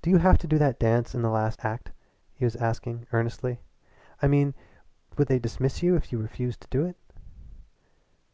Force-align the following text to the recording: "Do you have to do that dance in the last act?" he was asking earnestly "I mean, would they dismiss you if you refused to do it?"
"Do 0.00 0.08
you 0.08 0.16
have 0.16 0.38
to 0.38 0.46
do 0.46 0.56
that 0.56 0.78
dance 0.78 1.14
in 1.14 1.20
the 1.20 1.28
last 1.28 1.62
act?" 1.66 1.92
he 2.32 2.46
was 2.46 2.56
asking 2.56 3.06
earnestly 3.12 3.60
"I 4.22 4.26
mean, 4.26 4.54
would 5.18 5.28
they 5.28 5.38
dismiss 5.38 5.82
you 5.82 5.96
if 5.96 6.10
you 6.12 6.18
refused 6.18 6.62
to 6.62 6.68
do 6.70 6.86
it?" 6.86 6.96